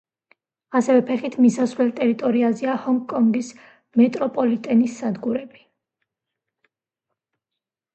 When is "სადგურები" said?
5.05-5.67